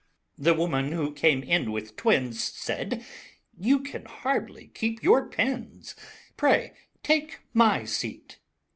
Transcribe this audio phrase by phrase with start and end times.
[0.39, 3.05] IV The Woman Who Came in with Twins Said,
[3.55, 5.95] "You can hardly keep your pins;
[6.37, 8.39] Pray, take my seat."